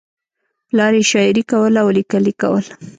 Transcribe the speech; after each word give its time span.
پلار 0.67 0.93
یې 0.99 1.03
شاعري 1.11 1.43
کوله 1.51 1.79
او 1.83 1.89
لیکل 1.97 2.23
یې 2.29 2.33
کول 2.41 2.65